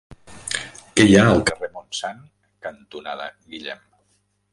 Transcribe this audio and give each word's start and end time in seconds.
Què 0.95 1.03
hi 1.09 1.17
ha 1.19 1.25
al 1.33 1.43
carrer 1.49 1.69
Montsant 1.75 2.23
cantonada 2.69 3.29
Guillem? 3.53 3.85